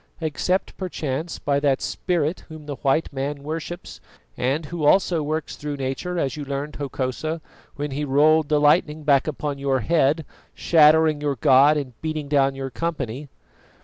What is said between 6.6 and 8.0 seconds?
Hokosa, when